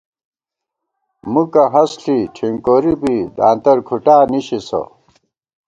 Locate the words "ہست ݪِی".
1.73-2.17